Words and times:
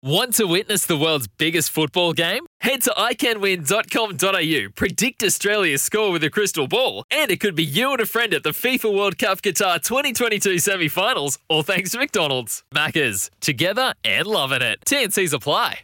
Want 0.00 0.34
to 0.34 0.44
witness 0.44 0.86
the 0.86 0.96
world's 0.96 1.26
biggest 1.26 1.70
football 1.70 2.12
game? 2.12 2.46
Head 2.60 2.82
to 2.82 2.90
iCanWin.com.au, 2.90 4.70
predict 4.76 5.24
Australia's 5.24 5.82
score 5.82 6.12
with 6.12 6.22
a 6.22 6.30
crystal 6.30 6.68
ball, 6.68 7.02
and 7.10 7.32
it 7.32 7.40
could 7.40 7.56
be 7.56 7.64
you 7.64 7.90
and 7.90 8.00
a 8.00 8.06
friend 8.06 8.32
at 8.32 8.44
the 8.44 8.50
FIFA 8.50 8.96
World 8.96 9.18
Cup 9.18 9.42
Qatar 9.42 9.82
2022 9.82 10.60
semi 10.60 10.86
finals, 10.86 11.40
all 11.48 11.64
thanks 11.64 11.90
to 11.90 11.98
McDonald's. 11.98 12.62
Maccas, 12.72 13.28
together 13.40 13.92
and 14.04 14.28
loving 14.28 14.62
it. 14.62 14.78
TNC's 14.86 15.32
apply. 15.32 15.80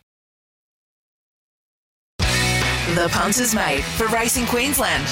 The 2.18 3.08
punt 3.10 3.40
is 3.40 3.52
made 3.52 3.82
for 3.82 4.06
Racing 4.06 4.46
Queensland. 4.46 5.08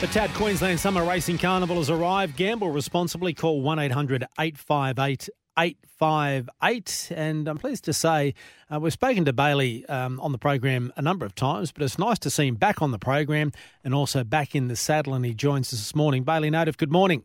The 0.00 0.06
TAB 0.06 0.32
Queensland 0.32 0.80
Summer 0.80 1.04
Racing 1.04 1.36
Carnival 1.36 1.76
has 1.76 1.90
arrived. 1.90 2.34
Gamble 2.36 2.70
responsibly. 2.70 3.34
Call 3.34 3.60
1 3.60 3.78
800 3.78 4.24
858 4.38 5.28
858. 5.58 7.12
And 7.16 7.48
I'm 7.48 7.58
pleased 7.58 7.84
to 7.84 7.92
say 7.92 8.34
uh, 8.72 8.78
we've 8.78 8.92
spoken 8.92 9.24
to 9.24 9.32
Baylee 9.32 9.88
um, 9.90 10.20
on 10.20 10.32
the 10.32 10.38
program 10.38 10.92
a 10.96 11.02
number 11.02 11.26
of 11.26 11.34
times, 11.34 11.72
but 11.72 11.82
it's 11.82 11.98
nice 11.98 12.18
to 12.20 12.30
see 12.30 12.46
him 12.46 12.54
back 12.54 12.80
on 12.80 12.92
the 12.92 12.98
program 12.98 13.52
and 13.82 13.94
also 13.94 14.22
back 14.22 14.54
in 14.54 14.68
the 14.68 14.76
saddle. 14.76 15.14
And 15.14 15.24
he 15.24 15.34
joins 15.34 15.72
us 15.72 15.80
this 15.80 15.94
morning. 15.94 16.24
Baylee 16.24 16.50
Nothdurft, 16.50 16.78
good 16.78 16.92
morning. 16.92 17.24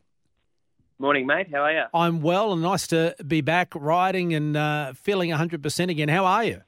Morning, 1.00 1.28
mate. 1.28 1.48
How 1.52 1.60
are 1.60 1.72
you? 1.72 1.84
I'm 1.94 2.22
well 2.22 2.54
and 2.54 2.62
nice 2.62 2.88
to 2.88 3.16
be 3.26 3.42
back 3.42 3.74
riding 3.76 4.34
and 4.34 4.58
uh, 4.58 4.94
feeling 4.94 5.30
100% 5.30 5.90
again. 5.90 6.10
How 6.10 6.26
are 6.26 6.44
you? 6.44 6.62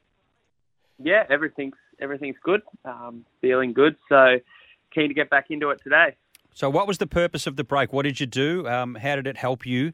Yeah, 1.02 1.23
everything's 1.29 1.76
everything's 1.99 2.38
good. 2.43 2.62
Um, 2.84 3.26
feeling 3.41 3.73
good. 3.73 3.95
So 4.09 4.38
keen 4.93 5.09
to 5.09 5.13
get 5.13 5.29
back 5.29 5.48
into 5.49 5.70
it 5.70 5.82
today. 5.84 6.16
So, 6.54 6.70
what 6.70 6.88
was 6.88 6.99
the 6.99 7.07
purpose 7.07 7.48
of 7.48 7.57
the 7.57 7.66
break? 7.66 7.91
What 7.91 8.04
did 8.04 8.20
you 8.20 8.26
do? 8.26 8.66
Um, 8.68 8.95
how 8.95 9.18
did 9.18 9.27
it 9.27 9.35
help 9.35 9.66
you 9.66 9.91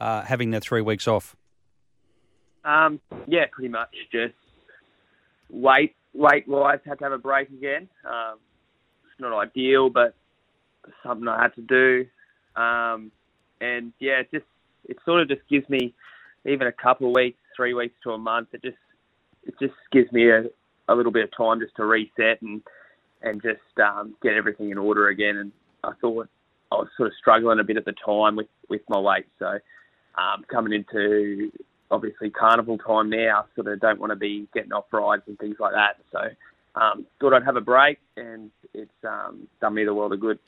uh, 0.00 0.22
having 0.22 0.50
the 0.50 0.60
three 0.60 0.82
weeks 0.82 1.06
off? 1.08 1.36
Um, 2.64 3.00
yeah, 3.26 3.44
pretty 3.52 3.68
much 3.68 3.90
just 4.10 4.34
weight 5.50 5.94
weight 6.14 6.48
wise 6.48 6.78
had 6.86 6.98
to 6.98 7.04
have 7.04 7.12
a 7.12 7.18
break 7.18 7.48
again. 7.50 7.88
Um, 8.04 8.38
it's 9.10 9.20
not 9.20 9.32
ideal, 9.32 9.90
but 9.90 10.14
something 11.02 11.28
I 11.28 11.42
had 11.42 11.54
to 11.54 11.62
do. 11.62 12.06
Um, 12.60 13.10
and 13.60 13.92
yeah, 13.98 14.20
it 14.20 14.30
just 14.32 14.46
it 14.88 14.96
sort 15.04 15.22
of 15.22 15.28
just 15.28 15.42
gives 15.48 15.68
me 15.68 15.94
even 16.46 16.66
a 16.66 16.72
couple 16.72 17.08
of 17.08 17.14
weeks, 17.14 17.38
three 17.56 17.74
weeks 17.74 17.94
to 18.04 18.12
a 18.12 18.18
month. 18.18 18.48
It 18.52 18.62
just 18.62 18.76
it 19.44 19.54
just 19.60 19.74
gives 19.92 20.10
me 20.12 20.30
a, 20.30 20.44
a 20.88 20.94
little 20.94 21.12
bit 21.12 21.24
of 21.24 21.36
time 21.36 21.60
just 21.60 21.76
to 21.76 21.84
reset 21.84 22.40
and 22.42 22.62
and 23.22 23.42
just 23.42 23.60
um, 23.82 24.14
get 24.22 24.34
everything 24.34 24.70
in 24.70 24.78
order 24.78 25.08
again. 25.08 25.36
And 25.36 25.52
I 25.82 25.92
thought 26.00 26.28
I 26.72 26.76
was 26.76 26.88
sort 26.96 27.08
of 27.08 27.14
struggling 27.18 27.58
a 27.58 27.64
bit 27.64 27.76
at 27.76 27.84
the 27.84 27.94
time 28.04 28.36
with 28.36 28.48
with 28.68 28.82
my 28.88 28.98
weight, 28.98 29.26
so 29.38 29.58
um, 30.16 30.44
coming 30.48 30.72
into 30.72 31.50
obviously 31.90 32.30
carnival 32.30 32.78
time 32.78 33.10
now, 33.10 33.46
sort 33.54 33.68
of 33.68 33.80
don't 33.80 34.00
want 34.00 34.10
to 34.10 34.16
be 34.16 34.48
getting 34.54 34.72
off 34.72 34.84
rides 34.92 35.22
and 35.26 35.38
things 35.38 35.56
like 35.60 35.72
that. 35.72 35.96
So 36.12 36.80
um, 36.80 37.06
thought 37.20 37.32
I'd 37.32 37.44
have 37.44 37.56
a 37.56 37.60
break, 37.60 37.98
and 38.16 38.50
it's 38.72 38.90
um, 39.06 39.48
done 39.60 39.74
me 39.74 39.84
the 39.84 39.94
world 39.94 40.12
of 40.12 40.20
good. 40.20 40.38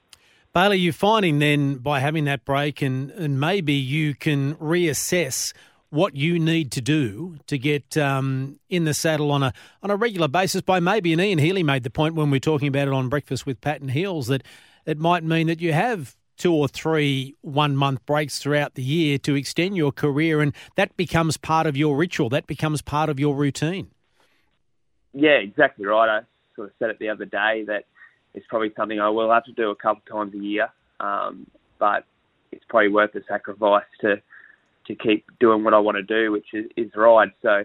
Baylee, 0.55 0.83
you're 0.83 0.93
finding 0.93 1.39
then 1.39 1.77
by 1.77 2.01
having 2.01 2.25
that 2.25 2.45
break, 2.45 2.83
and, 2.83 3.11
and 3.11 3.39
maybe 3.39 3.75
you 3.75 4.15
can 4.15 4.55
reassess 4.57 5.53
what 5.91 6.17
you 6.17 6.39
need 6.39 6.73
to 6.73 6.81
do 6.81 7.37
to 7.47 7.59
get 7.59 7.97
um, 7.97 8.59
in 8.69 8.85
the 8.85 8.95
saddle 8.95 9.31
on 9.31 9.43
a 9.43 9.53
on 9.83 9.91
a 9.91 9.97
regular 9.97 10.29
basis. 10.29 10.63
By 10.63 10.81
maybe, 10.81 11.13
and 11.13 11.21
Ian 11.21 11.39
Healy 11.39 11.63
made 11.63 11.83
the 11.83 11.91
point 11.91 12.15
when 12.15 12.31
we 12.31 12.39
are 12.39 12.41
talking 12.41 12.69
about 12.69 12.89
it 12.89 12.95
on 12.95 13.09
Breakfast 13.09 13.47
with 13.47 13.61
Pat 13.61 13.81
and 13.81 13.91
Heels 13.91 14.27
that 14.29 14.43
it 14.85 14.99
might 14.99 15.25
mean 15.25 15.47
that 15.47 15.61
you 15.61 15.73
have 15.73 16.17
two 16.37 16.53
or 16.53 16.69
three 16.69 17.35
one 17.43 17.77
month 17.77 18.05
breaks 18.07 18.39
throughout 18.39 18.75
the 18.75 18.83
year 18.83 19.19
to 19.19 19.35
extend 19.35 19.77
your 19.77 19.93
career, 19.93 20.41
and 20.41 20.53
that 20.77 20.97
becomes 20.97 21.37
part 21.37 21.67
of 21.67 21.77
your 21.77 21.97
ritual. 21.97 22.29
That 22.29 22.47
becomes 22.47 22.83
part 22.83 23.09
of 23.09 23.19
your 23.19 23.35
routine. 23.35 23.91
Yeah, 25.13 25.39
exactly 25.39 25.87
right. 25.87 26.19
I 26.19 26.21
sort 26.55 26.69
of 26.69 26.75
said 26.79 26.91
it 26.91 26.99
the 26.99 27.09
other 27.09 27.25
day 27.25 27.65
that 27.67 27.85
it's 28.35 28.47
probably 28.49 28.73
something 28.77 29.01
I 29.01 29.09
will 29.09 29.31
have 29.31 29.45
to 29.45 29.53
do 29.53 29.71
a 29.71 29.77
couple 29.77 30.03
times 30.11 30.35
a 30.35 30.39
year, 30.39 30.69
um, 31.01 31.47
but 31.79 32.05
it's 32.53 32.65
probably 32.69 32.89
worth 32.89 33.13
the 33.13 33.23
sacrifice 33.27 33.85
to 34.03 34.21
to 34.87 34.95
keep 34.95 35.25
doing 35.41 35.65
what 35.65 35.75
I 35.75 35.79
want 35.79 35.97
to 35.97 36.03
do, 36.03 36.31
which 36.31 36.47
is, 36.53 36.67
is 36.77 36.91
ride. 36.95 37.33
So, 37.43 37.65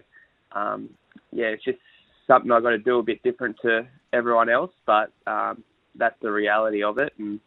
um, 0.53 0.90
yeah, 1.31 1.47
it's 1.47 1.63
just 1.63 1.78
something 2.25 2.51
I've 2.51 2.63
got 2.63 2.72
to 2.72 2.79
do 2.79 2.97
a 2.97 3.03
bit 3.03 3.22
different 3.22 3.57
to 3.62 3.88
everyone 4.12 4.50
else, 4.50 4.72
but 4.88 5.12
um, 5.28 5.63
that's 5.96 6.16
the 6.22 6.31
reality 6.31 6.84
of 6.84 6.97
it, 6.97 7.13
and 7.19 7.40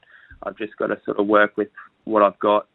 I've 0.42 0.56
just 0.56 0.76
got 0.76 0.88
to 0.88 1.00
sort 1.04 1.18
of 1.18 1.26
work 1.26 1.56
with 1.56 1.68
what 2.04 2.22
I've 2.22 2.38
got. 2.38 2.68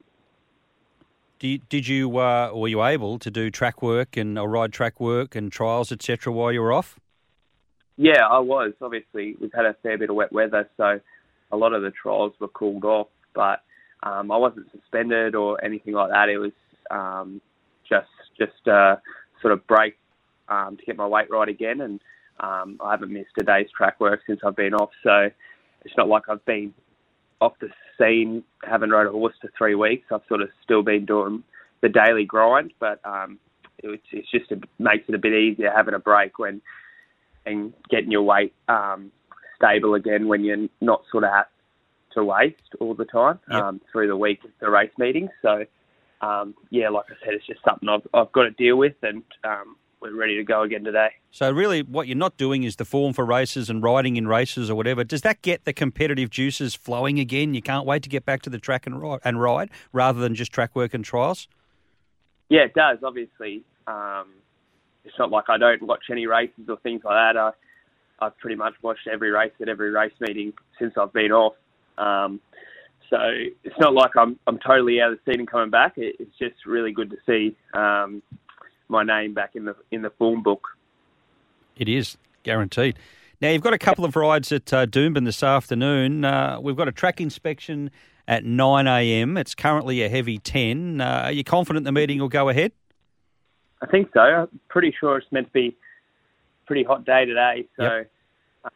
Did, 1.39 1.67
did 1.69 1.87
you 1.87 2.17
uh, 2.17 2.51
were 2.53 2.67
you 2.67 2.83
able 2.83 3.17
to 3.19 3.31
do 3.31 3.49
track 3.49 3.81
work 3.81 4.17
and 4.17 4.37
or 4.37 4.49
ride 4.49 4.73
track 4.73 4.99
work 4.99 5.35
and 5.35 5.51
trials 5.51 5.91
etc. 5.91 6.33
while 6.33 6.51
you 6.51 6.61
were 6.61 6.73
off? 6.73 6.99
Yeah, 7.95 8.25
I 8.29 8.39
was. 8.39 8.73
Obviously, 8.81 9.35
we've 9.39 9.53
had 9.53 9.65
a 9.65 9.75
fair 9.81 9.97
bit 9.97 10.09
of 10.09 10.15
wet 10.15 10.31
weather, 10.31 10.69
so 10.77 10.99
a 11.51 11.57
lot 11.57 11.73
of 11.73 11.81
the 11.81 11.91
trials 11.91 12.33
were 12.39 12.47
called 12.47 12.83
off. 12.83 13.07
But 13.33 13.61
um, 14.03 14.31
I 14.31 14.37
wasn't 14.37 14.67
suspended 14.71 15.35
or 15.35 15.63
anything 15.63 15.93
like 15.93 16.09
that. 16.09 16.29
It 16.29 16.37
was 16.37 16.51
um, 16.91 17.41
just 17.87 18.07
just 18.37 18.67
uh, 18.67 18.97
sort 19.41 19.53
of 19.53 19.65
break 19.67 19.97
um, 20.49 20.77
to 20.77 20.85
get 20.85 20.97
my 20.97 21.07
weight 21.07 21.29
right 21.29 21.49
again, 21.49 21.81
and 21.81 22.01
um, 22.39 22.79
I 22.83 22.91
haven't 22.91 23.11
missed 23.11 23.31
a 23.39 23.43
day's 23.43 23.67
track 23.77 23.99
work 23.99 24.21
since 24.27 24.41
I've 24.45 24.55
been 24.55 24.73
off. 24.73 24.91
So 25.03 25.29
it's 25.85 25.95
not 25.97 26.07
like 26.07 26.23
I've 26.29 26.43
been 26.45 26.73
off 27.41 27.53
the 27.59 27.69
scene, 27.97 28.43
haven't 28.63 28.89
rode 28.91 29.07
a 29.07 29.11
horse 29.11 29.33
for 29.41 29.49
three 29.57 29.75
weeks. 29.75 30.07
I've 30.11 30.21
sort 30.27 30.41
of 30.41 30.49
still 30.63 30.83
been 30.83 31.05
doing 31.05 31.43
the 31.81 31.89
daily 31.89 32.25
grind, 32.25 32.73
but 32.79 32.99
um, 33.05 33.39
it, 33.79 34.01
it's 34.11 34.29
just 34.31 34.51
a, 34.51 34.59
makes 34.77 35.07
it 35.07 35.15
a 35.15 35.19
bit 35.19 35.33
easier 35.33 35.71
having 35.75 35.93
a 35.93 35.99
break 35.99 36.39
when 36.39 36.61
and 37.45 37.73
getting 37.89 38.11
your 38.11 38.23
weight 38.23 38.53
um, 38.67 39.11
stable 39.55 39.93
again 39.95 40.27
when 40.27 40.43
you're 40.43 40.67
not 40.81 41.03
sort 41.11 41.23
of 41.23 41.31
have 41.31 41.47
to 42.13 42.23
waste 42.23 42.75
all 42.79 42.93
the 42.93 43.05
time 43.05 43.39
Yep. 43.51 43.61
um, 43.63 43.81
through 43.91 44.07
the 44.07 44.17
week 44.17 44.43
of 44.43 44.51
the 44.59 44.69
race 44.69 44.91
meetings. 44.97 45.29
So 45.41 45.65
um, 46.21 46.53
yeah, 46.69 46.89
like 46.89 47.05
I 47.09 47.25
said, 47.25 47.33
it's 47.35 47.47
just 47.47 47.63
something 47.63 47.87
I've, 47.87 48.05
I've 48.13 48.31
got 48.33 48.43
to 48.43 48.51
deal 48.51 48.75
with, 48.75 48.95
and 49.03 49.23
um, 49.45 49.77
we're 50.01 50.15
ready 50.15 50.35
to 50.37 50.43
go 50.43 50.61
again 50.63 50.83
today. 50.83 51.09
So 51.31 51.51
really, 51.51 51.81
what 51.81 52.07
you're 52.07 52.17
not 52.17 52.37
doing 52.37 52.63
is 52.63 52.77
the 52.77 52.85
form 52.85 53.13
for 53.13 53.25
races 53.25 53.69
and 53.69 53.83
riding 53.83 54.17
in 54.17 54.27
races 54.27 54.69
or 54.69 54.75
whatever. 54.75 55.03
Does 55.03 55.21
that 55.21 55.41
get 55.41 55.65
the 55.65 55.73
competitive 55.73 56.29
juices 56.29 56.75
flowing 56.75 57.19
again? 57.19 57.53
You 57.53 57.61
can't 57.61 57.85
wait 57.85 58.03
to 58.03 58.09
get 58.09 58.25
back 58.25 58.41
to 58.43 58.49
the 58.49 58.59
track 58.59 58.87
and 58.87 59.01
ride, 59.01 59.19
and 59.23 59.41
ride 59.41 59.69
rather 59.91 60.19
than 60.19 60.35
just 60.35 60.51
track 60.51 60.75
work 60.75 60.93
and 60.93 61.03
trials. 61.03 61.47
Yeah, 62.49 62.61
it 62.61 62.73
does. 62.73 62.99
Obviously, 63.03 63.63
um, 63.87 64.27
it's 65.03 65.17
not 65.19 65.31
like 65.31 65.45
I 65.49 65.57
don't 65.57 65.83
watch 65.83 66.05
any 66.09 66.25
races 66.27 66.65
or 66.67 66.77
things 66.77 67.01
like 67.03 67.15
that. 67.15 67.37
I, 67.37 67.51
I've 68.25 68.37
pretty 68.37 68.55
much 68.55 68.73
watched 68.81 69.07
every 69.07 69.31
race 69.31 69.51
at 69.61 69.69
every 69.69 69.91
race 69.91 70.13
meeting 70.19 70.53
since 70.79 70.93
I've 70.97 71.13
been 71.13 71.31
off. 71.31 71.53
Um, 71.97 72.39
so 73.09 73.17
it's 73.63 73.79
not 73.79 73.93
like 73.93 74.11
I'm 74.15 74.39
I'm 74.47 74.59
totally 74.59 75.01
out 75.01 75.11
of 75.11 75.19
the 75.23 75.31
scene 75.31 75.39
and 75.39 75.49
coming 75.49 75.69
back. 75.69 75.97
It, 75.97 76.15
it's 76.19 76.37
just 76.37 76.65
really 76.65 76.91
good 76.91 77.09
to 77.11 77.17
see 77.25 77.55
um, 77.73 78.21
my 78.89 79.03
name 79.03 79.33
back 79.33 79.55
in 79.55 79.65
the 79.65 79.75
in 79.91 80.01
the 80.01 80.09
form 80.09 80.43
book. 80.43 80.67
It 81.77 81.87
is 81.87 82.17
guaranteed. 82.43 82.97
Now 83.41 83.49
you've 83.49 83.61
got 83.61 83.73
a 83.73 83.77
couple 83.77 84.03
of 84.03 84.15
rides 84.15 84.51
at 84.51 84.73
uh, 84.73 84.85
Doomben 84.85 85.23
this 85.23 85.43
afternoon. 85.43 86.25
Uh, 86.25 86.59
we've 86.61 86.75
got 86.75 86.87
a 86.89 86.91
track 86.91 87.21
inspection 87.21 87.89
at 88.27 88.43
nine 88.43 88.85
a.m. 88.87 89.37
It's 89.37 89.55
currently 89.55 90.01
a 90.03 90.09
heavy 90.09 90.37
ten. 90.39 90.99
Uh, 90.99 91.21
are 91.25 91.31
you 91.31 91.43
confident 91.43 91.85
the 91.85 91.91
meeting 91.91 92.19
will 92.19 92.27
go 92.27 92.49
ahead? 92.49 92.73
I 93.81 93.85
think 93.85 94.09
so. 94.13 94.19
I'm 94.19 94.59
pretty 94.67 94.93
sure 94.99 95.17
it's 95.17 95.31
meant 95.31 95.47
to 95.47 95.53
be 95.53 95.67
a 95.67 96.65
pretty 96.67 96.83
hot 96.83 97.05
day 97.05 97.23
today. 97.25 97.65
So, 97.77 97.83
Yep. 97.83 98.11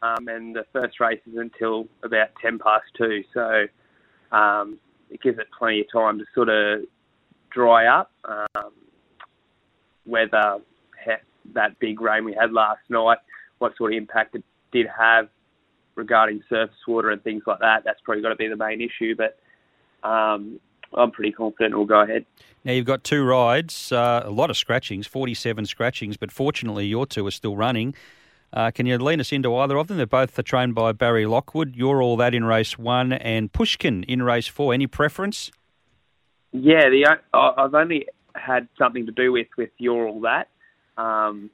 um, 0.01 0.27
and 0.29 0.55
the 0.55 0.65
first 0.71 1.01
race 1.01 1.19
is 1.29 1.37
until 1.37 1.87
about 2.03 2.29
ten 2.41 2.57
past 2.57 2.85
two. 2.97 3.23
So, 3.33 3.65
um, 4.31 4.77
it 5.09 5.21
gives 5.21 5.37
it 5.39 5.47
plenty 5.57 5.81
of 5.81 5.87
time 5.91 6.19
to 6.19 6.25
sort 6.33 6.47
of 6.47 6.83
dry 7.51 7.85
up. 7.87 8.11
Um, 8.23 8.71
whether 10.05 10.57
that 11.53 11.77
big 11.79 11.99
rain 11.99 12.23
we 12.23 12.33
had 12.33 12.53
last 12.53 12.81
night, 12.89 13.17
what 13.57 13.75
sort 13.77 13.93
of 13.93 13.97
impact 13.97 14.35
it 14.35 14.43
did 14.71 14.87
have 14.87 15.27
regarding 15.95 16.41
surface 16.49 16.75
water 16.87 17.11
and 17.11 17.21
things 17.23 17.43
like 17.45 17.59
that, 17.59 17.83
that's 17.83 17.99
probably 18.01 18.21
got 18.23 18.29
to 18.29 18.35
be 18.35 18.47
the 18.47 18.55
main 18.55 18.81
issue. 18.81 19.15
But 19.15 19.37
um, 20.07 20.59
I'm 20.93 21.11
pretty 21.11 21.31
confident 21.31 21.75
we'll 21.75 21.85
go 21.85 22.01
ahead. 22.01 22.25
Now 22.63 22.71
you've 22.71 22.85
got 22.85 23.03
two 23.03 23.25
rides, 23.25 23.91
uh, 23.91 24.23
a 24.23 24.31
lot 24.31 24.49
of 24.49 24.57
scratchings, 24.57 25.05
forty-seven 25.05 25.65
scratchings, 25.65 26.15
but 26.15 26.31
fortunately 26.31 26.85
your 26.85 27.05
two 27.05 27.27
are 27.27 27.31
still 27.31 27.57
running. 27.57 27.93
Uh, 28.53 28.71
can 28.71 28.85
you 28.85 28.97
lean 28.97 29.19
us 29.19 29.31
into 29.31 29.53
either 29.55 29.77
of 29.77 29.87
them? 29.87 29.97
They're 29.97 30.05
both 30.05 30.41
trained 30.45 30.75
by 30.75 30.91
Barry 30.93 31.25
Lockwood. 31.25 31.75
You're 31.75 32.01
all 32.01 32.15
that 32.17 32.33
in 32.33 32.45
race 32.45 32.77
one, 32.77 33.11
and 33.11 33.51
Pushkin 33.51 34.03
in 34.03 34.23
race 34.23 34.47
four. 34.47 34.73
Any 34.73 34.87
preference? 34.87 35.51
Yeah, 36.51 36.89
the 36.89 37.17
I've 37.33 37.73
only 37.73 38.07
had 38.35 38.67
something 38.77 39.05
to 39.05 39.11
do 39.11 39.31
with 39.31 39.47
with 39.57 39.69
your 39.77 40.07
all 40.07 40.21
that. 40.21 40.49
Um, 40.97 41.49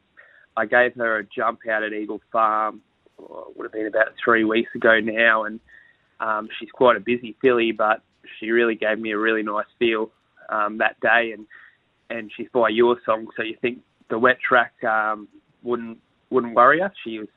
I 0.58 0.66
gave 0.66 0.96
her 0.96 1.20
a 1.20 1.24
jump 1.24 1.60
out 1.70 1.84
at 1.84 1.94
Eagle 1.94 2.22
Farm. 2.32 2.82
oh, 3.20 3.54
would 3.56 3.66
have 3.66 3.72
been 3.72 3.88
about 3.88 4.14
three 4.24 4.44
weeks 4.44 4.70
ago 4.76 5.00
now, 5.00 5.44
and 5.44 5.60
um, 6.20 6.50
she's 6.60 6.70
quite 6.72 6.98
a 6.98 7.00
busy 7.00 7.36
filly, 7.42 7.72
but 7.72 8.02
she 8.40 8.52
really 8.52 8.76
gave 8.76 9.00
me 9.00 9.12
a 9.12 9.18
really 9.18 9.44
nice 9.44 9.66
feel 9.78 10.12
um, 10.50 10.78
that 10.80 11.00
day, 11.00 11.32
and 11.34 11.46
and 12.10 12.32
she's 12.36 12.48
by 12.54 12.70
your 12.70 12.98
song, 13.06 13.28
so 13.38 13.44
you 13.44 13.56
think 13.62 13.80
the 14.10 14.18
wet 14.18 14.40
track 14.40 14.74
um, 14.84 15.28
wouldn't 15.64 16.00
wouldn't 16.30 16.56
worry 16.56 16.80
her. 16.80 16.92
She 17.04 17.20
was 17.20 17.28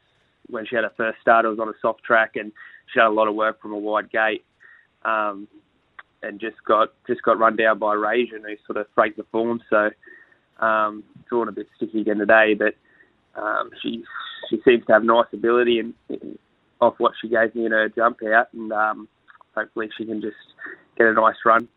when 0.48 0.66
she 0.66 0.74
had 0.74 0.84
her 0.84 0.92
first 0.96 1.20
start, 1.20 1.44
it 1.44 1.48
was 1.48 1.58
on 1.58 1.68
a 1.68 1.74
soft 1.80 2.02
track, 2.02 2.36
and 2.36 2.52
she 2.92 3.00
had 3.00 3.06
a 3.06 3.10
lot 3.10 3.28
of 3.28 3.34
work 3.34 3.60
from 3.60 3.72
a 3.72 3.78
wide 3.78 4.10
gate, 4.10 4.44
um, 5.04 5.46
and 6.22 6.40
just 6.40 6.56
got 6.64 6.90
just 7.06 7.22
got 7.22 7.38
run 7.38 7.56
down 7.56 7.78
by 7.78 7.94
Rajan, 7.94 8.42
who 8.44 8.56
sort 8.66 8.78
of 8.78 8.86
faked 8.96 9.16
the 9.16 9.24
form. 9.32 9.60
So 9.68 9.90
um, 10.64 11.04
drawn 11.28 11.48
a 11.48 11.52
bit 11.52 11.68
sticky 11.76 12.02
again 12.02 12.18
today, 12.18 12.54
but 12.54 12.74
um, 13.40 13.70
she 13.82 14.04
she 14.48 14.60
seems 14.64 14.84
to 14.86 14.92
have 14.92 15.04
nice 15.04 15.26
ability 15.32 15.80
and 15.80 15.94
off 16.80 16.94
what 16.98 17.12
she 17.20 17.28
gave 17.28 17.54
me 17.54 17.66
in 17.66 17.72
her 17.72 17.88
jump 17.88 18.20
out, 18.34 18.52
and 18.52 18.72
um, 18.72 19.08
hopefully 19.54 19.88
she 19.96 20.04
can 20.04 20.20
just 20.20 20.36
get 20.96 21.06
a 21.06 21.12
nice 21.12 21.36
run 21.44 21.68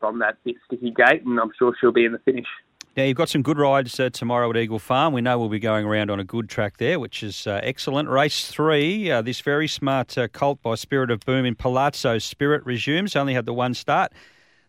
from 0.00 0.18
that 0.20 0.42
bit 0.44 0.56
sticky 0.66 0.90
gate, 0.90 1.24
and 1.24 1.38
I'm 1.38 1.52
sure 1.58 1.74
she'll 1.80 1.92
be 1.92 2.04
in 2.04 2.12
the 2.12 2.18
finish. 2.18 2.46
Now, 2.94 3.04
you've 3.04 3.16
got 3.16 3.30
some 3.30 3.40
good 3.40 3.56
rides 3.56 3.98
uh, 3.98 4.10
tomorrow 4.10 4.50
at 4.50 4.56
Eagle 4.58 4.78
Farm. 4.78 5.14
We 5.14 5.22
know 5.22 5.38
we'll 5.38 5.48
be 5.48 5.58
going 5.58 5.86
around 5.86 6.10
on 6.10 6.20
a 6.20 6.24
good 6.24 6.50
track 6.50 6.76
there, 6.76 7.00
which 7.00 7.22
is 7.22 7.46
uh, 7.46 7.58
excellent. 7.62 8.10
Race 8.10 8.48
three, 8.48 9.10
uh, 9.10 9.22
this 9.22 9.40
very 9.40 9.66
smart 9.66 10.18
uh, 10.18 10.28
colt 10.28 10.60
by 10.60 10.74
Spirit 10.74 11.10
of 11.10 11.20
Boom 11.20 11.46
in 11.46 11.54
Palazzo 11.54 12.18
Spirit 12.18 12.62
resumes. 12.66 13.16
Only 13.16 13.32
had 13.32 13.46
the 13.46 13.54
one 13.54 13.72
start. 13.72 14.12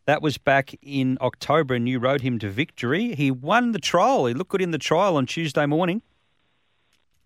That 0.06 0.22
was 0.22 0.38
back 0.38 0.74
in 0.81 1.18
October, 1.20 1.74
and 1.74 1.90
you 1.90 2.00
rode 2.00 2.22
him 2.22 2.40
to 2.40 2.50
victory. 2.50 3.14
He 3.14 3.30
won 3.30 3.74
the 3.74 3.80
trial. 3.80 4.25
He 4.28 4.34
looked 4.34 4.52
good 4.52 4.62
in 4.62 4.72
the 4.72 4.78
trial 4.78 5.18
on 5.18 5.25
Tuesday 5.25 5.66
morning. 5.66 6.02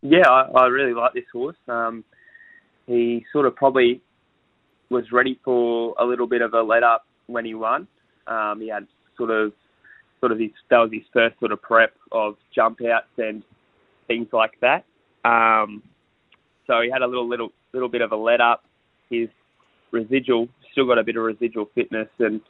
Yeah, 0.01 0.27
I, 0.27 0.49
I 0.49 0.65
really 0.65 0.95
like 0.95 1.13
this 1.13 1.25
horse. 1.31 1.57
Um, 1.67 2.05
he 2.87 3.23
sort 3.31 3.45
of 3.45 3.55
probably 3.55 4.01
was 4.89 5.11
ready 5.11 5.39
for 5.45 5.93
a 5.99 6.05
little 6.05 6.27
bit 6.27 6.41
of 6.41 6.55
a 6.55 6.61
let 6.63 6.81
up 6.81 7.05
when 7.27 7.45
he 7.45 7.53
won. 7.53 7.87
Um, 8.25 8.61
he 8.61 8.69
had 8.69 8.87
sort 9.15 9.29
of 9.29 9.53
sort 10.27 10.33
of 10.33 10.39
his 10.39 10.51
that 10.69 10.77
was 10.77 10.91
his 10.91 11.03
first 11.13 11.39
sort 11.39 11.51
of 11.51 11.61
prep 11.61 11.93
of 12.11 12.35
jump 12.53 12.79
outs 12.81 13.07
and 13.17 13.43
things 14.07 14.27
like 14.33 14.51
that. 14.61 14.83
Um, 15.23 15.83
so 16.65 16.81
he 16.81 16.89
had 16.91 17.01
a 17.01 17.07
little 17.07 17.27
little 17.27 17.51
little 17.73 17.89
bit 17.89 18.01
of 18.01 18.11
a 18.11 18.15
let 18.15 18.41
up. 18.41 18.65
His 19.09 19.29
residual 19.91 20.49
still 20.71 20.85
got 20.85 20.97
a 20.97 21.03
bit 21.03 21.15
of 21.15 21.23
residual 21.23 21.69
fitness, 21.73 22.09
and 22.19 22.41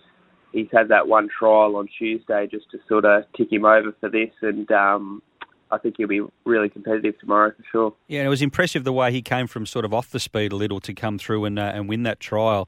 he's 0.51 0.67
had 0.73 0.87
that 0.89 1.07
one 1.07 1.29
trial 1.29 1.75
on 1.75 1.87
Tuesday 1.97 2.47
just 2.49 2.69
to 2.71 2.79
sort 2.89 3.05
of 3.05 3.23
tick 3.35 3.51
him 3.51 3.65
over 3.65 3.93
for 3.99 4.09
this. 4.09 4.31
And 4.41 4.71
um, 4.71 5.21
I 5.69 5.77
think 5.77 5.95
he'll 5.97 6.07
be 6.07 6.21
really 6.45 6.69
competitive 6.69 7.19
tomorrow 7.19 7.51
for 7.51 7.63
sure. 7.71 7.93
Yeah, 8.07 8.21
and 8.21 8.27
it 8.27 8.29
was 8.29 8.41
impressive 8.41 8.85
the 8.85 8.93
way 8.93 9.11
he 9.11 9.21
came 9.21 9.45
from 9.45 9.67
sort 9.67 9.85
of 9.85 9.93
off 9.93 10.09
the 10.09 10.19
speed 10.19 10.51
a 10.51 10.55
little 10.55 10.79
to 10.79 10.93
come 10.93 11.19
through 11.19 11.45
and 11.45 11.59
uh, 11.59 11.71
and 11.75 11.87
win 11.87 12.03
that 12.03 12.19
trial. 12.19 12.67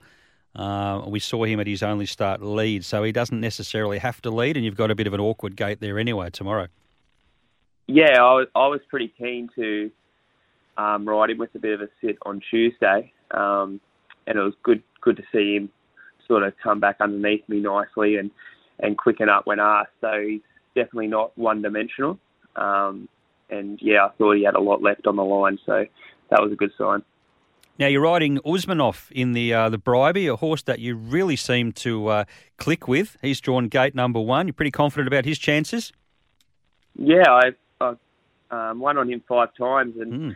Uh, 0.59 1.05
we 1.07 1.21
saw 1.21 1.45
him 1.45 1.61
at 1.61 1.67
his 1.67 1.81
only 1.81 2.05
start 2.05 2.41
lead, 2.41 2.83
so 2.83 3.01
he 3.03 3.13
doesn't 3.13 3.39
necessarily 3.39 3.97
have 3.97 4.21
to 4.21 4.29
lead, 4.29 4.57
and 4.57 4.65
you've 4.65 4.75
got 4.75 4.91
a 4.91 4.95
bit 4.95 5.07
of 5.07 5.13
an 5.13 5.21
awkward 5.21 5.55
gate 5.55 5.79
there 5.79 5.97
anyway 5.97 6.29
tomorrow. 6.29 6.67
Yeah, 7.87 8.21
I 8.21 8.33
was, 8.33 8.47
I 8.53 8.67
was 8.67 8.81
pretty 8.89 9.07
keen 9.17 9.47
to 9.55 9.89
um, 10.77 11.07
ride 11.07 11.29
him 11.29 11.37
with 11.37 11.55
a 11.55 11.59
bit 11.59 11.75
of 11.75 11.81
a 11.81 11.87
sit 12.01 12.17
on 12.25 12.41
Tuesday, 12.51 13.13
um, 13.31 13.79
and 14.27 14.37
it 14.37 14.41
was 14.41 14.53
good 14.61 14.83
good 14.99 15.15
to 15.15 15.23
see 15.31 15.55
him 15.55 15.69
sort 16.27 16.43
of 16.43 16.53
come 16.61 16.81
back 16.81 16.97
underneath 16.99 17.47
me 17.47 17.61
nicely 17.61 18.17
and, 18.17 18.29
and 18.79 18.97
quicken 18.97 19.29
up 19.29 19.47
when 19.47 19.61
asked. 19.61 19.91
So 20.01 20.11
he's 20.27 20.41
definitely 20.75 21.07
not 21.07 21.35
one 21.37 21.61
dimensional. 21.61 22.19
Um, 22.57 23.07
and 23.49 23.79
yeah, 23.81 24.07
I 24.07 24.09
thought 24.17 24.35
he 24.35 24.43
had 24.43 24.55
a 24.55 24.59
lot 24.59 24.83
left 24.83 25.07
on 25.07 25.15
the 25.15 25.23
line, 25.23 25.57
so 25.65 25.85
that 26.31 26.41
was 26.41 26.51
a 26.51 26.55
good 26.55 26.71
sign. 26.77 27.01
Now 27.79 27.87
you're 27.87 28.01
riding 28.01 28.39
Usmanov 28.39 29.09
in 29.11 29.31
the 29.31 29.53
uh, 29.53 29.69
the 29.69 29.79
Bribie, 29.79 30.31
a 30.31 30.35
horse 30.35 30.61
that 30.63 30.79
you 30.79 30.97
really 30.97 31.37
seem 31.37 31.71
to 31.73 32.07
uh, 32.07 32.23
click 32.57 32.89
with. 32.89 33.15
He's 33.21 33.39
drawn 33.39 33.69
gate 33.69 33.95
number 33.95 34.19
one. 34.19 34.47
You're 34.47 34.53
pretty 34.53 34.71
confident 34.71 35.07
about 35.07 35.23
his 35.23 35.39
chances. 35.39 35.93
Yeah, 36.95 37.23
I, 37.29 37.51
I 37.79 37.93
um, 38.51 38.79
won 38.79 38.97
on 38.97 39.09
him 39.09 39.23
five 39.29 39.49
times, 39.57 39.95
and 39.97 40.11
mm. 40.13 40.35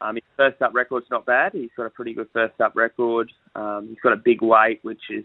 um, 0.00 0.16
his 0.16 0.24
first 0.36 0.60
up 0.60 0.74
record's 0.74 1.06
not 1.12 1.24
bad. 1.24 1.52
He's 1.52 1.70
got 1.76 1.86
a 1.86 1.90
pretty 1.90 2.12
good 2.12 2.28
first 2.32 2.60
up 2.60 2.74
record. 2.74 3.30
Um, 3.54 3.86
he's 3.88 4.00
got 4.02 4.12
a 4.12 4.16
big 4.16 4.42
weight, 4.42 4.80
which 4.82 5.02
is 5.10 5.24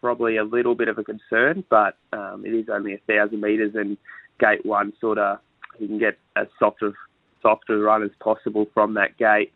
probably 0.00 0.38
a 0.38 0.44
little 0.44 0.74
bit 0.74 0.88
of 0.88 0.96
a 0.96 1.04
concern, 1.04 1.64
but 1.68 1.98
um, 2.14 2.44
it 2.46 2.54
is 2.54 2.70
only 2.72 2.94
a 2.94 2.98
thousand 3.06 3.42
metres, 3.42 3.74
and 3.74 3.98
gate 4.40 4.64
one 4.64 4.94
sort 5.02 5.18
of 5.18 5.38
he 5.78 5.86
can 5.86 5.98
get 5.98 6.16
as 6.34 6.46
soft 6.58 6.80
of 6.82 6.94
softer 7.42 7.78
run 7.78 8.02
as 8.02 8.10
possible 8.20 8.66
from 8.72 8.94
that 8.94 9.18
gate. 9.18 9.52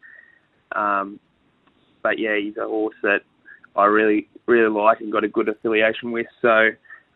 Um, 0.76 1.18
but 2.02 2.18
yeah, 2.18 2.36
he's 2.36 2.56
a 2.56 2.66
horse 2.66 2.96
that 3.02 3.22
I 3.76 3.86
really 3.86 4.28
really 4.46 4.70
like 4.70 5.00
and 5.00 5.12
got 5.12 5.24
a 5.24 5.28
good 5.28 5.48
affiliation 5.48 6.10
with. 6.12 6.26
So 6.40 6.70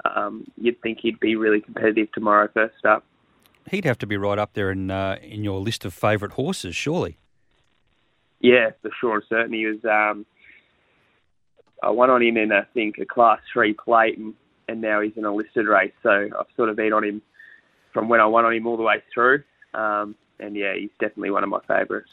um, 0.04 0.44
you'd 0.56 0.80
think 0.82 0.98
he'd 1.00 1.20
be 1.20 1.36
really 1.36 1.60
competitive 1.60 2.10
tomorrow 2.12 2.48
first 2.52 2.84
up. 2.84 3.04
He'd 3.70 3.84
have 3.84 3.98
to 3.98 4.06
be 4.06 4.16
right 4.16 4.38
up 4.38 4.54
there 4.54 4.70
in 4.70 4.90
uh, 4.90 5.18
in 5.22 5.44
your 5.44 5.60
list 5.60 5.84
of 5.84 5.94
favourite 5.94 6.34
horses, 6.34 6.74
surely. 6.74 7.18
Yeah, 8.40 8.70
for 8.82 8.90
sure 9.00 9.14
and 9.16 9.24
certain. 9.28 9.52
He 9.52 9.66
was. 9.66 9.84
Um, 9.84 10.26
I 11.82 11.90
won 11.90 12.10
on 12.10 12.22
him 12.22 12.36
in 12.36 12.52
I 12.52 12.62
think 12.74 12.98
a 12.98 13.04
Class 13.04 13.40
Three 13.52 13.72
plate, 13.72 14.18
and, 14.18 14.34
and 14.68 14.80
now 14.80 15.00
he's 15.00 15.16
in 15.16 15.24
a 15.24 15.34
listed 15.34 15.66
race. 15.66 15.92
So 16.02 16.10
I've 16.10 16.46
sort 16.56 16.68
of 16.68 16.76
been 16.76 16.92
on 16.92 17.04
him 17.04 17.22
from 17.92 18.08
when 18.08 18.20
I 18.20 18.26
won 18.26 18.44
on 18.44 18.52
him 18.52 18.66
all 18.66 18.76
the 18.76 18.82
way 18.82 19.02
through. 19.12 19.42
Um, 19.74 20.16
and 20.40 20.56
yeah, 20.56 20.74
he's 20.74 20.90
definitely 20.98 21.30
one 21.30 21.44
of 21.44 21.50
my 21.50 21.60
favourites. 21.68 22.10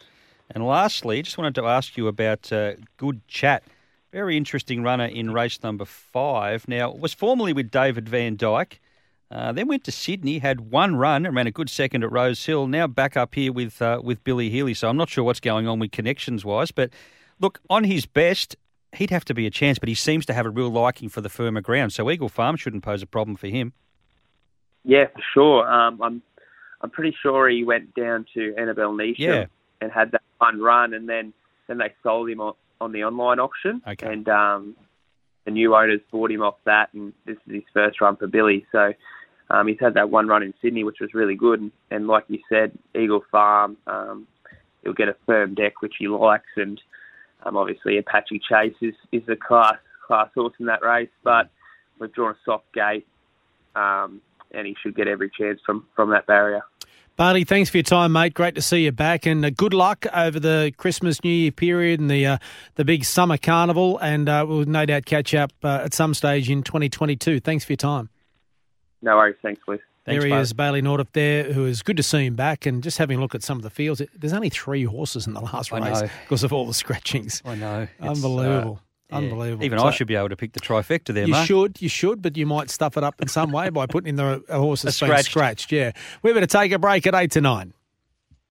And 0.49 0.65
lastly, 0.65 1.21
just 1.21 1.37
wanted 1.37 1.55
to 1.55 1.65
ask 1.65 1.95
you 1.97 2.07
about 2.07 2.51
uh, 2.51 2.73
Good 2.97 3.27
Chat. 3.27 3.63
Very 4.11 4.35
interesting 4.35 4.81
runner 4.81 5.05
in 5.05 5.31
race 5.31 5.61
number 5.61 5.85
five. 5.85 6.67
Now, 6.67 6.91
was 6.91 7.13
formerly 7.13 7.53
with 7.53 7.69
David 7.69 8.05
Vandyke, 8.05 8.79
uh, 9.31 9.51
then 9.51 9.67
went 9.67 9.83
to 9.83 9.91
Sydney, 9.91 10.39
had 10.39 10.71
one 10.71 10.95
run, 10.95 11.23
ran 11.23 11.45
a 11.45 11.51
good 11.51 11.69
second 11.69 12.03
at 12.03 12.11
Rose 12.11 12.43
Hill. 12.43 12.65
Now 12.65 12.87
back 12.87 13.15
up 13.15 13.35
here 13.35 13.53
with 13.53 13.79
uh, 13.79 14.01
with 14.03 14.23
Billy 14.23 14.49
Healy. 14.49 14.73
So 14.73 14.89
I'm 14.89 14.97
not 14.97 15.09
sure 15.09 15.23
what's 15.23 15.39
going 15.39 15.67
on 15.67 15.77
with 15.77 15.91
connections 15.91 16.43
wise, 16.43 16.71
but 16.71 16.89
look, 17.39 17.59
on 17.69 17.83
his 17.83 18.07
best, 18.07 18.55
he'd 18.93 19.11
have 19.11 19.25
to 19.25 19.35
be 19.35 19.45
a 19.45 19.51
chance. 19.51 19.77
But 19.77 19.87
he 19.87 19.93
seems 19.93 20.25
to 20.25 20.33
have 20.33 20.47
a 20.47 20.49
real 20.49 20.69
liking 20.69 21.09
for 21.09 21.21
the 21.21 21.29
firmer 21.29 21.61
ground, 21.61 21.93
so 21.93 22.09
Eagle 22.09 22.29
Farm 22.29 22.55
shouldn't 22.55 22.83
pose 22.83 23.03
a 23.03 23.05
problem 23.05 23.37
for 23.37 23.47
him. 23.47 23.73
Yeah, 24.83 25.05
for 25.13 25.21
sure. 25.33 25.71
Um, 25.71 26.01
I'm 26.01 26.23
I'm 26.81 26.89
pretty 26.89 27.15
sure 27.21 27.47
he 27.49 27.63
went 27.63 27.93
down 27.93 28.25
to 28.33 28.55
Annabel 28.57 28.93
Neasham 28.93 29.19
yeah. 29.19 29.45
and 29.79 29.91
had 29.91 30.11
that 30.13 30.23
one 30.39 30.59
run, 30.61 30.93
and 30.93 31.07
then 31.07 31.33
then 31.67 31.77
they 31.77 31.93
sold 32.01 32.29
him 32.29 32.41
on, 32.41 32.53
on 32.81 32.91
the 32.91 33.03
online 33.03 33.39
auction, 33.39 33.81
okay. 33.87 34.11
and 34.11 34.27
um, 34.27 34.75
the 35.45 35.51
new 35.51 35.75
owners 35.75 36.01
bought 36.11 36.31
him 36.31 36.41
off 36.41 36.55
that, 36.65 36.89
and 36.93 37.13
this 37.25 37.37
is 37.47 37.55
his 37.55 37.63
first 37.73 38.01
run 38.01 38.15
for 38.15 38.27
Billy. 38.27 38.65
So 38.71 38.93
um, 39.49 39.67
he's 39.67 39.79
had 39.79 39.93
that 39.93 40.09
one 40.09 40.27
run 40.27 40.41
in 40.41 40.53
Sydney, 40.61 40.83
which 40.83 40.99
was 40.99 41.13
really 41.13 41.35
good, 41.35 41.61
and, 41.61 41.71
and 41.91 42.07
like 42.07 42.25
you 42.27 42.39
said, 42.49 42.71
Eagle 42.95 43.23
Farm, 43.31 43.77
um, 43.85 44.27
he'll 44.83 44.93
get 44.93 45.09
a 45.09 45.15
firm 45.25 45.53
deck 45.53 45.81
which 45.81 45.95
he 45.99 46.07
likes, 46.07 46.49
and 46.55 46.81
um, 47.43 47.55
obviously 47.55 47.97
Apache 47.97 48.41
Chase 48.49 48.75
is 48.81 48.95
is 49.11 49.23
a 49.29 49.35
class 49.35 49.77
class 50.07 50.29
horse 50.33 50.53
in 50.59 50.65
that 50.65 50.81
race, 50.81 51.09
but 51.23 51.49
we've 51.99 52.11
drawn 52.13 52.31
a 52.31 52.37
soft 52.43 52.65
gate. 52.73 53.05
Um, 53.75 54.21
and 54.51 54.65
he 54.65 54.75
should 54.81 54.95
get 54.95 55.07
every 55.07 55.29
chance 55.29 55.59
from, 55.65 55.85
from 55.95 56.09
that 56.11 56.25
barrier. 56.25 56.61
Barty, 57.19 57.43
thanks 57.43 57.69
for 57.69 57.75
your 57.75 57.83
time, 57.83 58.13
mate. 58.13 58.33
Great 58.33 58.55
to 58.55 58.61
see 58.61 58.85
you 58.85 58.93
back, 58.93 59.25
and 59.25 59.43
uh, 59.43 59.49
good 59.49 59.73
luck 59.73 60.05
over 60.15 60.39
the 60.39 60.71
Christmas 60.77 61.21
New 61.21 61.29
Year 61.29 61.51
period 61.51 61.99
and 61.99 62.09
the 62.09 62.25
uh, 62.25 62.37
the 62.75 62.85
big 62.85 63.03
summer 63.03 63.37
carnival. 63.37 63.97
And 63.97 64.29
uh, 64.29 64.45
we'll 64.47 64.63
no 64.63 64.85
doubt 64.85 65.03
catch 65.03 65.33
up 65.35 65.51
uh, 65.61 65.81
at 65.83 65.93
some 65.93 66.13
stage 66.13 66.49
in 66.49 66.63
2022. 66.63 67.41
Thanks 67.41 67.65
for 67.65 67.73
your 67.73 67.77
time. 67.77 68.09
No 69.01 69.17
worries. 69.17 69.35
Thanks, 69.41 69.59
Liz. 69.67 69.81
There 70.05 70.25
he 70.25 70.31
is, 70.31 70.53
Baylee 70.53 70.81
Nothdurft 70.81 71.11
there, 71.11 71.51
who 71.51 71.65
is 71.65 71.81
good 71.81 71.97
to 71.97 72.03
see 72.03 72.25
him 72.25 72.37
back. 72.37 72.65
And 72.65 72.81
just 72.81 72.97
having 72.97 73.17
a 73.17 73.21
look 73.21 73.35
at 73.35 73.43
some 73.43 73.57
of 73.57 73.63
the 73.63 73.69
fields, 73.69 74.01
there's 74.15 74.31
only 74.31 74.47
three 74.47 74.85
horses 74.85 75.27
in 75.27 75.33
the 75.33 75.41
last 75.41 75.73
race 75.73 76.03
because 76.23 76.45
of 76.45 76.53
all 76.53 76.67
the 76.67 76.73
scratchings. 76.73 77.41
I 77.43 77.55
know. 77.55 77.89
Unbelievable. 77.99 78.79
Unbelievable. 79.11 79.63
Even 79.65 79.79
so, 79.79 79.85
I 79.85 79.91
should 79.91 80.07
be 80.07 80.15
able 80.15 80.29
to 80.29 80.35
pick 80.35 80.53
the 80.53 80.59
trifecta 80.59 81.13
there, 81.13 81.23
mate. 81.23 81.27
You 81.27 81.33
Mark. 81.33 81.47
should, 81.47 81.81
you 81.81 81.89
should, 81.89 82.21
but 82.21 82.37
you 82.37 82.45
might 82.45 82.69
stuff 82.69 82.95
it 82.97 83.03
up 83.03 83.19
in 83.21 83.27
some 83.27 83.51
way 83.51 83.69
by 83.69 83.85
putting 83.87 84.09
in 84.09 84.15
the 84.17 84.43
a 84.49 84.59
horse's 84.59 84.95
scratched. 84.95 85.31
scratched. 85.31 85.71
Yeah. 85.71 85.91
We're 86.21 86.33
going 86.33 86.45
to 86.45 86.47
take 86.47 86.71
a 86.71 86.79
break 86.79 87.07
at 87.07 87.15
8 87.15 87.31
to 87.31 87.41
9. 87.41 87.73